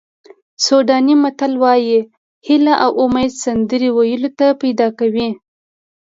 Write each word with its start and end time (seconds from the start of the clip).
سوډاني 0.65 1.15
متل 1.23 1.53
وایي 1.63 1.99
هیله 2.47 2.73
او 2.83 2.91
امید 3.03 3.31
سندرې 3.43 3.89
ویلو 3.95 4.29
ته 4.39 4.47
پیدا 4.61 4.87
کوي. 4.99 5.29